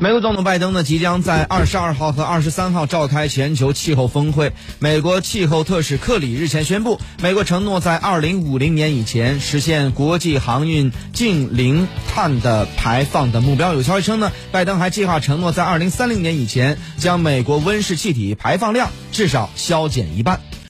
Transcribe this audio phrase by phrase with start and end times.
[0.00, 4.52] 美国总统拜登呢即将在二十二号和二十三号召开全球气候峰会。
[4.78, 13.74] 美国气候特使克里日前宣布美国承诺在二零五零年以前实现国际航运净零碳的排放的目标。
[13.74, 20.47] 有消息称呢拜登还计划承诺在二零三零年以前将美国温室气体排放量至少削减一半。